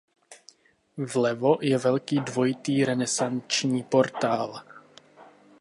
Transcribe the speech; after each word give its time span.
Vlevo 0.97 1.57
je 1.61 1.77
velký 1.77 2.19
dvojitý 2.19 2.85
renesanční 2.85 3.83
portál. 3.83 4.61